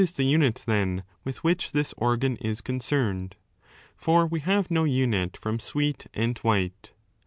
What 0.01 0.07
b 0.17 0.23
the 0.23 0.29
unit, 0.31 0.63
then,' 0.65 1.03
with 1.23 1.43
which 1.43 1.73
this 1.73 1.93
organ 1.95 2.35
is 2.37 2.61
concerned? 2.61 3.35
For 3.95 4.25
we 4.25 4.39
have 4.39 4.71
no 4.71 4.83
unit 4.83 5.37
from 5.37 5.59
sweet 5.59 6.07
and 6.15 6.35
white. 6.39 6.93